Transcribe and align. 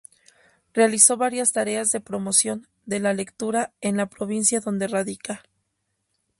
Realizó 0.73 1.15
varias 1.15 1.51
tareas 1.51 1.91
de 1.91 1.99
promoción 2.01 2.65
de 2.87 2.99
la 2.99 3.13
lectura 3.13 3.71
en 3.81 3.97
la 3.97 4.07
provincia 4.07 4.59
donde 4.59 4.87
radica. 4.87 5.43